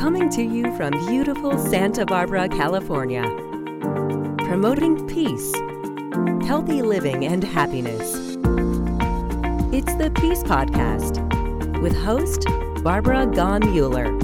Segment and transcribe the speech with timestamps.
[0.00, 3.20] Coming to you from beautiful Santa Barbara, California.
[4.38, 5.52] Promoting peace,
[6.48, 8.14] healthy living, and happiness.
[9.74, 11.20] It's the Peace Podcast
[11.82, 12.46] with host
[12.82, 14.19] Barbara Gaughan Muller.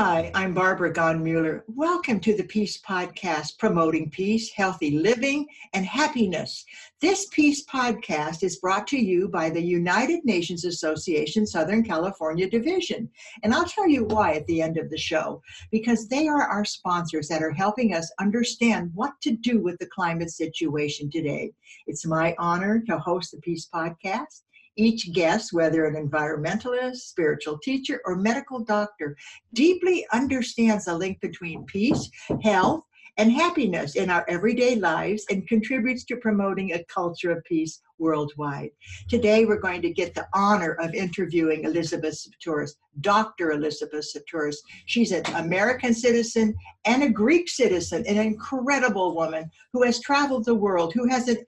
[0.00, 1.64] Hi, I'm Barbara Gaughan Muller.
[1.66, 6.64] Welcome to the Peace Podcast, promoting peace, healthy living, and happiness.
[7.00, 13.10] This Peace Podcast is brought to you by the United Nations Association Southern California Division.
[13.42, 15.42] And I'll tell you why at the end of the show,
[15.72, 19.86] because they are our sponsors that are helping us understand what to do with the
[19.86, 21.50] climate situation today.
[21.88, 24.42] It's my honor to host the Peace Podcast.
[24.78, 29.16] Each guest, whether an environmentalist, spiritual teacher, or medical doctor,
[29.52, 32.08] deeply understands the link between peace,
[32.44, 32.84] health,
[33.18, 38.70] and happiness in our everyday lives and contributes to promoting a culture of peace worldwide.
[39.08, 43.50] Today, we're going to get the honor of interviewing Elizabeth Sahtouris, Dr.
[43.50, 44.58] Elizabeth Sahtouris.
[44.86, 50.54] She's an American citizen and a Greek citizen, an incredible woman who has traveled the
[50.54, 51.38] world, who has an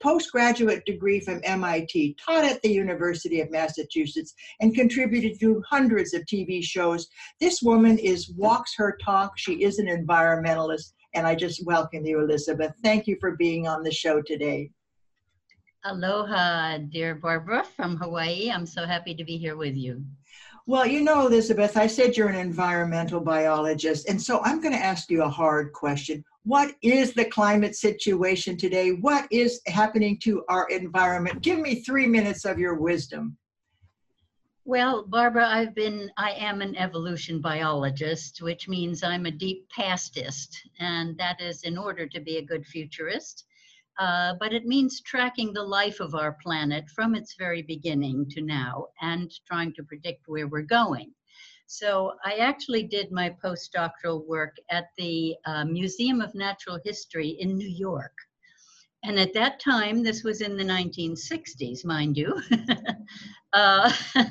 [0.00, 6.22] postgraduate degree from MIT, taught at the University of Massachusetts, and contributed to hundreds of
[6.22, 7.08] TV shows.
[7.40, 9.32] This woman is walks her talk.
[9.36, 12.72] She is an environmentalist, and I just welcome you, Elizabeth.
[12.82, 14.70] Thank you for being on the show today.
[15.84, 18.50] Aloha, dear Barbara from Hawaii.
[18.50, 20.02] I'm so happy to be here with you.
[20.66, 24.82] Well, you know, Elizabeth, I said you're an environmental biologist, and so I'm going to
[24.82, 28.90] ask you a hard question what is the climate situation today?
[28.90, 31.42] What is happening to our environment?
[31.42, 33.36] Give me three minutes of your wisdom.
[34.66, 40.56] Well, Barbara, I've been, I am an evolution biologist, which means I'm a deep pastist,
[40.80, 43.44] and that is in order to be a good futurist.
[43.98, 48.42] Uh, but it means tracking the life of our planet from its very beginning to
[48.42, 51.12] now and trying to predict where we're going.
[51.66, 57.56] So I actually did my postdoctoral work at the uh, Museum of Natural History in
[57.56, 58.12] New York.
[59.02, 62.40] And at that time, this was in the 1960s, mind you,
[63.52, 63.92] uh,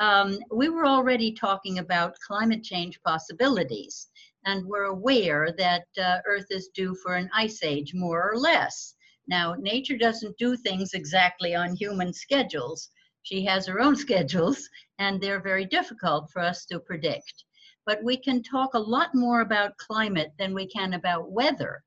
[0.00, 4.08] um, we were already talking about climate change possibilities.
[4.44, 8.94] And we're aware that uh, Earth is due for an ice age, more or less.
[9.28, 12.90] Now, nature doesn't do things exactly on human schedules,
[13.22, 14.68] she has her own schedules,
[15.02, 17.44] and they're very difficult for us to predict.
[17.84, 21.82] But we can talk a lot more about climate than we can about weather.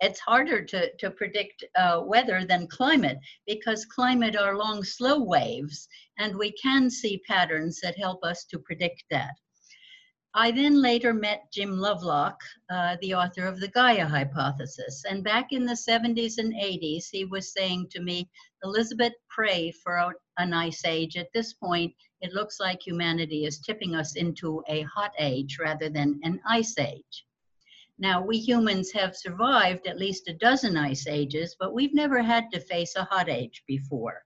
[0.00, 5.88] It's harder to, to predict uh, weather than climate because climate are long, slow waves,
[6.18, 9.34] and we can see patterns that help us to predict that.
[10.36, 15.04] I then later met Jim Lovelock, uh, the author of the Gaia hypothesis.
[15.08, 18.28] And back in the 70s and 80s, he was saying to me,
[18.64, 21.16] Elizabeth, pray for an ice age.
[21.16, 25.90] At this point, it looks like humanity is tipping us into a hot age rather
[25.90, 27.26] than an ice age.
[27.98, 32.50] Now, we humans have survived at least a dozen ice ages, but we've never had
[32.52, 34.24] to face a hot age before.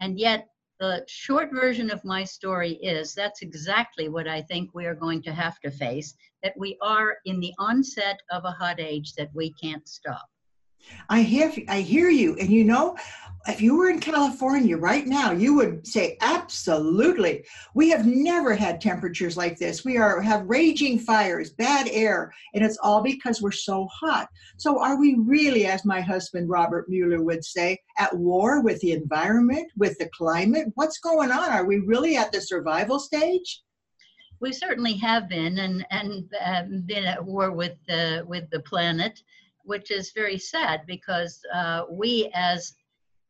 [0.00, 0.48] And yet,
[0.80, 5.22] the short version of my story is that's exactly what I think we are going
[5.22, 9.30] to have to face that we are in the onset of a hot age that
[9.34, 10.28] we can't stop.
[11.08, 12.96] I hear I hear you and you know
[13.48, 17.44] if you were in California right now, you would say absolutely.
[17.74, 19.84] We have never had temperatures like this.
[19.84, 24.28] We are have raging fires, bad air, and it's all because we're so hot.
[24.58, 28.92] So are we really, as my husband Robert Muller would say, at war with the
[28.92, 30.68] environment, with the climate?
[30.74, 31.50] What's going on?
[31.50, 33.62] Are we really at the survival stage?
[34.40, 39.20] We certainly have been, and and uh, been at war with the with the planet,
[39.68, 42.72] which is very sad because uh, we as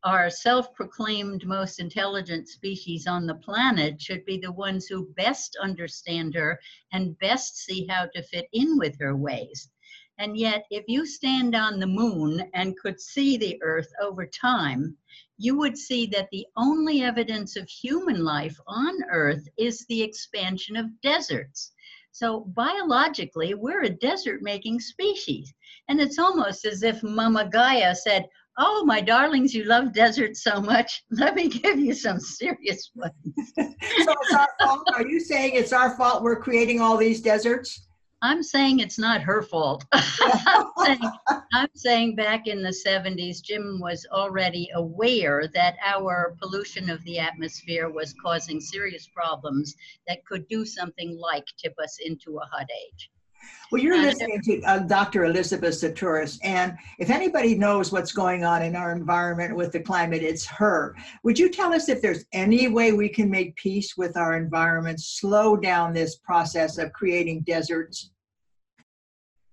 [0.05, 5.57] our self proclaimed most intelligent species on the planet should be the ones who best
[5.61, 6.61] understand her
[6.93, 9.69] and best see how to fit in with her ways.
[10.19, 14.97] And yet, if you stand on the moon and could see the Earth over time,
[15.39, 20.77] you would see that the only evidence of human life on Earth is the expansion
[20.77, 21.73] of deserts.
[22.19, 25.55] So, biologically, we're a desert making species.
[25.87, 28.27] And it's almost as if Mama Gaia said,
[28.59, 31.05] Oh, my darlings, you love deserts so much.
[31.13, 33.13] Let me give you some serious ones.
[33.57, 34.83] so it's our fault.
[34.97, 37.87] Are you saying it's our fault we're creating all these deserts?
[38.21, 39.85] I'm saying it's not her fault.
[39.93, 41.13] I'm, saying,
[41.53, 47.21] I'm, saying, back in the 70s, Jim was already aware that our pollution of the
[47.21, 49.77] atmosphere was causing serious problems
[50.09, 53.11] that could do something like tip us into a hot age.
[53.71, 55.27] Well, you're listening to uh, Dr.
[55.27, 60.23] Elizabeth Sahtouris, and if anybody knows what's going on in our environment with the climate,
[60.23, 60.97] it's her.
[61.23, 65.01] Would you tell us if there's any way we can make peace with our environment,
[65.01, 68.11] slow down this process of creating deserts?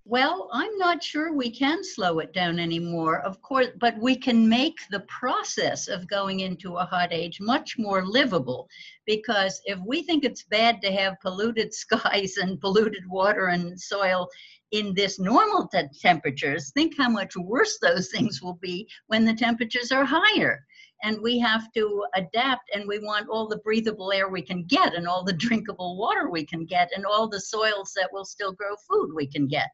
[0.08, 4.48] Well, I'm not sure we can slow it down anymore, of course, but we can
[4.48, 8.70] make the process of going into a hot age much more livable.
[9.08, 14.30] Because if we think it's bad to have polluted skies and polluted water and soil
[14.70, 19.34] in this normal te- temperatures, think how much worse those things will be when the
[19.34, 20.64] temperatures are higher.
[21.02, 24.94] And we have to adapt, and we want all the breathable air we can get,
[24.94, 28.54] and all the drinkable water we can get, and all the soils that will still
[28.54, 29.70] grow food we can get.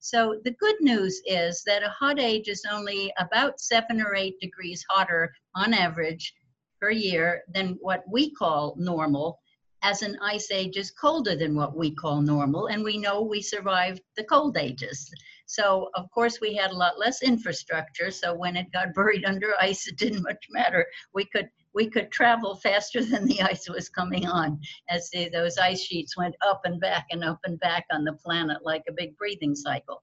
[0.00, 4.40] So the good news is that a hot age is only about seven or eight
[4.40, 6.32] degrees hotter on average
[6.80, 9.38] per year than what we call normal,
[9.82, 13.42] as an ice age is colder than what we call normal, and we know we
[13.42, 15.10] survived the cold ages.
[15.44, 19.52] So, of course, we had a lot less infrastructure, so when it got buried under
[19.60, 20.86] ice, it didn't much matter.
[21.12, 25.58] We could we could travel faster than the ice was coming on as the, those
[25.58, 28.92] ice sheets went up and back and up and back on the planet like a
[28.92, 30.02] big breathing cycle.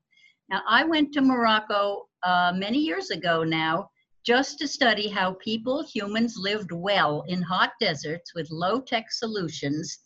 [0.49, 3.89] Now, I went to Morocco uh, many years ago now
[4.25, 9.99] just to study how people, humans, lived well in hot deserts with low tech solutions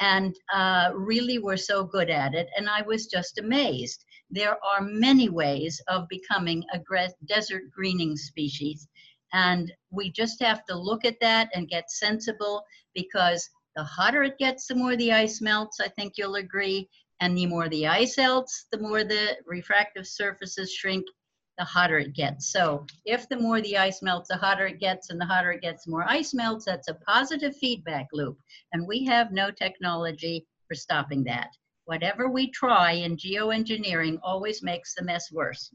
[0.00, 2.48] and uh, really were so good at it.
[2.56, 4.04] And I was just amazed.
[4.30, 6.80] There are many ways of becoming a
[7.26, 8.86] desert greening species.
[9.32, 12.62] And we just have to look at that and get sensible
[12.94, 15.80] because the hotter it gets, the more the ice melts.
[15.80, 16.88] I think you'll agree.
[17.20, 21.04] And the more the ice melts, the more the refractive surfaces shrink,
[21.58, 22.52] the hotter it gets.
[22.52, 25.60] So if the more the ice melts, the hotter it gets, and the hotter it
[25.60, 28.38] gets, the more ice melts, that's a positive feedback loop.
[28.72, 31.50] And we have no technology for stopping that.
[31.86, 35.72] Whatever we try in geoengineering always makes the mess worse.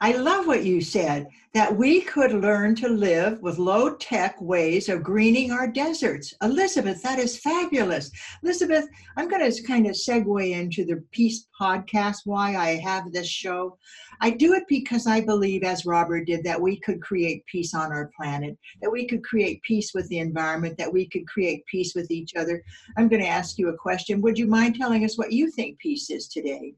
[0.00, 4.88] I love what you said that we could learn to live with low tech ways
[4.88, 6.34] of greening our deserts.
[6.42, 8.10] Elizabeth, that is fabulous.
[8.42, 8.86] Elizabeth,
[9.16, 13.76] I'm going to kind of segue into the Peace podcast, why I have this show.
[14.20, 17.92] I do it because I believe, as Robert did, that we could create peace on
[17.92, 21.94] our planet, that we could create peace with the environment, that we could create peace
[21.94, 22.62] with each other.
[22.96, 24.20] I'm going to ask you a question.
[24.20, 26.74] Would you mind telling us what you think peace is today?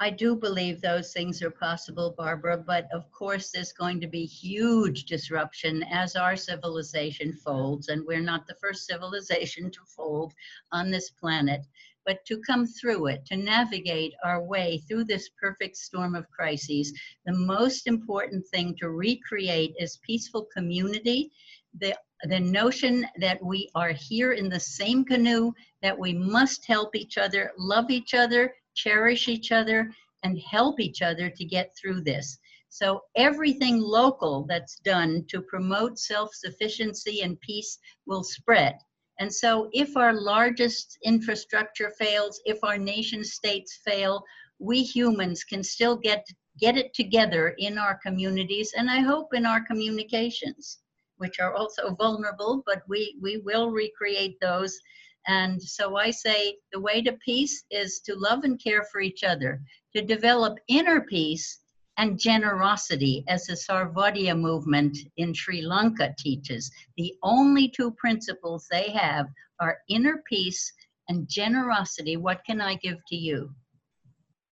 [0.00, 4.24] I do believe those things are possible, Barbara, but of course there's going to be
[4.24, 10.34] huge disruption as our civilization folds, and we're not the first civilization to fold
[10.70, 11.66] on this planet.
[12.06, 16.92] But to come through it, to navigate our way through this perfect storm of crises,
[17.26, 21.32] the most important thing to recreate is peaceful community.
[21.76, 25.52] The the notion that we are here in the same canoe,
[25.82, 29.90] that we must help each other, love each other, cherish each other,
[30.22, 32.38] and help each other to get through this.
[32.70, 38.76] So, everything local that's done to promote self sufficiency and peace will spread.
[39.18, 44.22] And so, if our largest infrastructure fails, if our nation states fail,
[44.58, 46.26] we humans can still get,
[46.60, 50.78] get it together in our communities and I hope in our communications,
[51.16, 54.78] which are also vulnerable, but we, we will recreate those
[55.26, 59.24] and so I say the way to peace is to love and care for each
[59.24, 59.60] other,
[59.94, 61.60] to develop inner peace
[61.98, 66.70] and generosity, as the Sarvodaya movement in Sri Lanka teaches.
[66.96, 69.26] The only two principles they have
[69.60, 70.72] are inner peace
[71.08, 72.16] and generosity.
[72.16, 73.50] What can I give to you?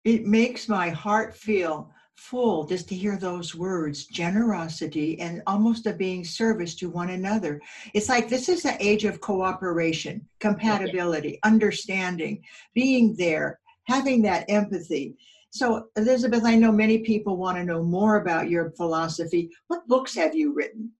[0.03, 5.93] It makes my heart feel full just to hear those words generosity and almost a
[5.93, 7.61] being service to one another.
[7.93, 12.43] It's like this is the age of cooperation compatibility understanding
[12.73, 15.15] being there having that empathy.
[15.51, 19.49] So elizabeth i know many people want to know more about your philosophy.
[19.67, 20.91] What books have you written?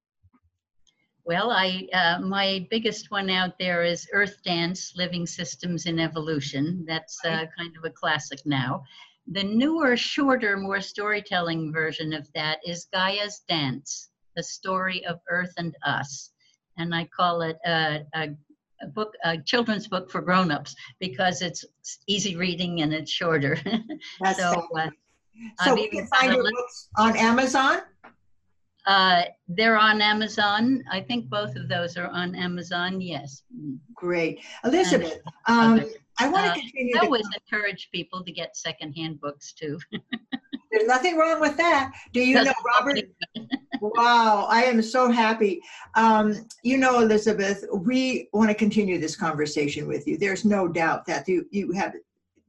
[1.26, 6.86] Well, I uh, my biggest one out there is Earth Dance: Living Systems in Evolution.
[6.88, 8.84] That's uh, kind of a classic now.
[9.28, 15.54] The newer, shorter, more storytelling version of that is Gaia's Dance, the story of Earth
[15.58, 16.32] and us.
[16.78, 18.30] And I call it a, a,
[18.82, 21.66] a book, a children's book for grown-ups because it's
[22.08, 23.58] easy reading and it's shorter.
[24.22, 24.90] That's so, uh,
[25.64, 27.82] so we can find your books on Amazon?
[28.86, 30.84] Uh, they're on Amazon.
[30.92, 33.02] I think both of those are on Amazon.
[33.02, 33.42] Yes.
[33.96, 35.20] Great, Elizabeth.
[35.48, 35.84] Um,
[36.20, 36.96] I want to uh, continue.
[36.98, 39.80] I always encourage people to get secondhand books too.
[40.72, 41.94] There's nothing wrong with that.
[42.12, 43.00] Do you know Robert?
[43.82, 45.62] wow, I am so happy.
[45.96, 50.18] Um, you know, Elizabeth, we want to continue this conversation with you.
[50.18, 51.94] There's no doubt that you you have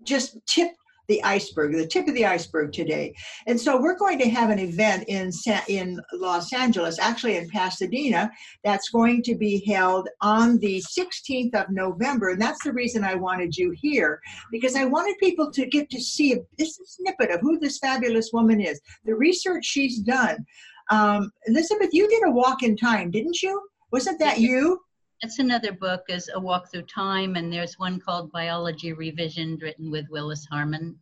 [0.03, 0.73] just tip
[1.09, 3.15] the iceberg, the tip of the iceberg today.
[3.47, 5.31] And so we're going to have an event in
[5.69, 8.31] in Los Angeles, actually in Pasadena,
[8.65, 12.31] that's going to be held on the 16th of November.
[12.31, 14.21] And that's the reason I wanted you here,
[14.51, 18.31] because I wanted people to get to see a, this snippet of who this fabulous
[18.33, 20.45] woman is, the research she's done.
[20.91, 23.61] Um, Elizabeth, you did a walk in time, didn't you?
[23.93, 24.81] Wasn't that you?
[25.23, 29.91] That's another book is A Walk Through Time, and there's one called Biology Revisioned, written
[29.91, 30.99] with Willis Harman.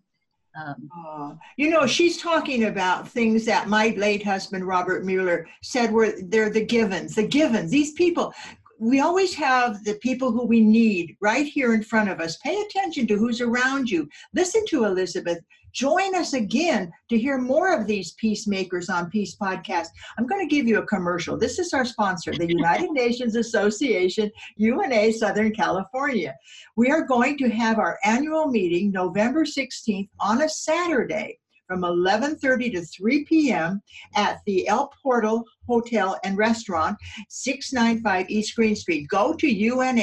[0.57, 5.91] Um, uh, you know, she's talking about things that my late husband Robert Muller said
[5.91, 7.73] were they're the givens, the givens.
[7.73, 8.33] These people,
[8.79, 12.37] we always have the people who we need right here in front of us.
[12.37, 14.09] Pay attention to who's around you.
[14.33, 15.39] Listen to Elizabeth.
[15.75, 19.89] Join us again to hear more of these peacemakers on Peace Podcast.
[20.17, 21.37] I'm going to give you a commercial.
[21.37, 26.37] This is our sponsor, the United Nations Association, UNA Southern California.
[26.77, 32.73] We are going to have our annual meeting November 16th on a Saturday from 11:30
[32.73, 33.83] to 3 p.m.
[34.15, 36.97] at the El Portal Hotel and Restaurant,
[37.29, 39.09] 695 East Green Street.
[39.09, 39.97] Go to una-usa.org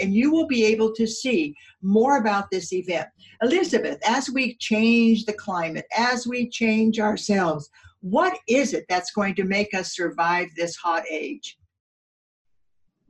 [0.00, 3.08] and you will be able to see more about this event.
[3.42, 9.34] Elizabeth, as we change the climate, as we change ourselves, what is it that's going
[9.34, 11.56] to make us survive this hot age?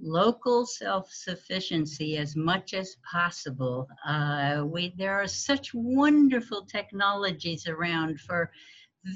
[0.05, 3.89] Local self-sufficiency as much as possible.
[4.07, 8.51] Uh, we there are such wonderful technologies around for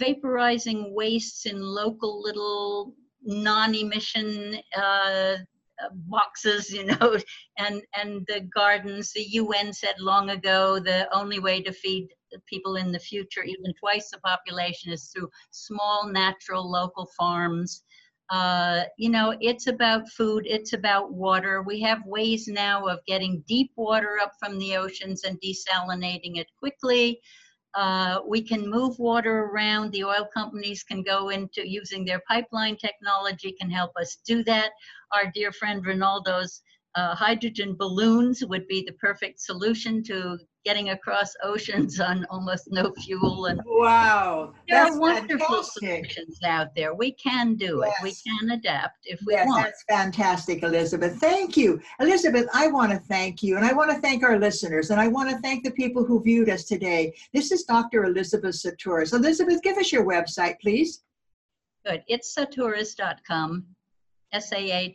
[0.00, 5.36] vaporizing wastes in local little non-emission uh,
[6.06, 7.16] boxes, you know,
[7.58, 9.12] and and the gardens.
[9.12, 12.08] The UN said long ago the only way to feed
[12.46, 17.82] people in the future, even twice the population, is through small, natural, local farms.
[18.30, 21.62] Uh, you know, it's about food, it's about water.
[21.62, 26.48] We have ways now of getting deep water up from the oceans and desalinating it
[26.58, 27.20] quickly.
[27.74, 29.92] Uh, we can move water around.
[29.92, 34.72] The oil companies can go into using their pipeline technology, can help us do that.
[35.12, 36.62] Our dear friend Ronaldo's
[36.98, 42.92] uh, hydrogen balloons would be the perfect solution to getting across oceans on almost no
[43.04, 43.46] fuel.
[43.46, 46.12] And wow, there are wonderful fantastic.
[46.12, 46.96] solutions out there.
[46.96, 47.94] We can do yes.
[48.00, 48.02] it.
[48.02, 49.64] We can adapt if we yes, want.
[49.64, 51.18] That's fantastic, Elizabeth.
[51.20, 52.48] Thank you, Elizabeth.
[52.52, 55.30] I want to thank you, and I want to thank our listeners, and I want
[55.30, 57.14] to thank the people who viewed us today.
[57.32, 58.04] This is Dr.
[58.06, 59.12] Elizabeth Sahtouris.
[59.12, 61.04] Elizabeth, give us your website, please.
[61.86, 62.02] Good.
[62.08, 63.66] It's sahtouris.com.
[64.32, 64.88] S-A-H-T-O-U-R-I-S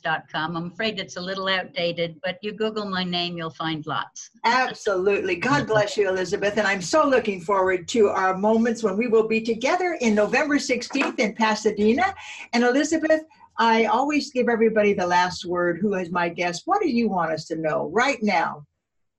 [0.00, 0.56] dot com.
[0.56, 4.30] I'm afraid it's a little outdated, but you Google my name, you'll find lots.
[4.44, 5.36] Absolutely.
[5.36, 6.58] God bless you, Elizabeth.
[6.58, 10.56] And I'm so looking forward to our moments when we will be together in November
[10.56, 12.14] 16th in Pasadena.
[12.52, 13.22] And Elizabeth,
[13.58, 15.78] I always give everybody the last word.
[15.80, 16.62] Who is my guest?
[16.64, 18.66] What do you want us to know right now?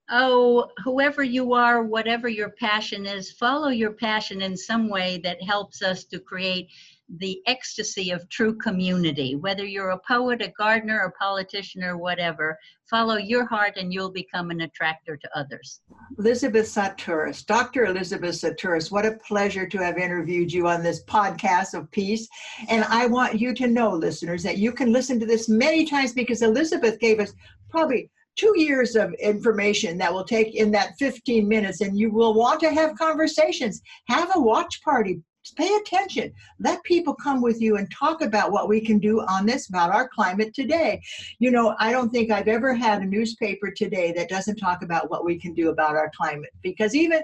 [0.10, 5.42] oh, whoever you are, whatever your passion is, follow your passion in some way that
[5.42, 6.70] helps us to create
[7.18, 9.36] the ecstasy of true community.
[9.36, 12.58] Whether you're a poet, a gardener, a politician, or whatever,
[12.90, 15.82] follow your heart and you'll become an attractor to others.
[16.18, 17.86] Elizabeth Sahtouris, Dr.
[17.86, 22.28] Elizabeth Sahtouris, what a pleasure to have interviewed you on this podcast of peace.
[22.70, 26.14] And I want you to know, listeners, that you can listen to this many times
[26.14, 27.34] because Elizabeth gave us
[27.70, 32.34] probably two years of information that will take in that 15 minutes and you will
[32.34, 35.22] want to have conversations have a watch party
[35.56, 39.46] pay attention let people come with you and talk about what we can do on
[39.46, 41.02] this about our climate today
[41.40, 45.10] you know i don't think i've ever had a newspaper today that doesn't talk about
[45.10, 47.22] what we can do about our climate because even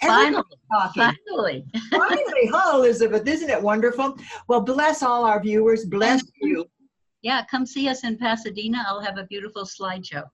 [0.00, 3.26] Finally, finally, finally, huh, Elizabeth?
[3.26, 4.16] Isn't it wonderful?
[4.48, 5.84] Well, bless all our viewers.
[5.84, 6.66] Bless you.
[7.22, 8.84] Yeah, come see us in Pasadena.
[8.86, 10.24] I'll have a beautiful slideshow.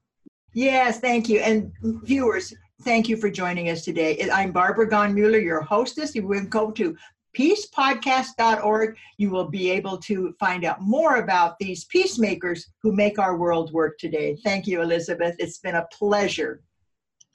[0.55, 1.39] Yes, thank you.
[1.39, 4.29] And viewers, thank you for joining us today.
[4.33, 6.15] I'm Barbara Gaughan Muller, your hostess.
[6.15, 6.97] You will go to
[7.37, 8.97] peacepodcast.org.
[9.19, 13.73] You will be able to find out more about these peacemakers who make our world
[13.73, 14.37] work today.
[14.43, 15.37] Thank you, Elizabeth.
[15.39, 16.63] It's been a pleasure.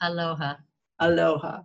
[0.02, 0.56] Aloha.
[1.00, 1.62] Aloha.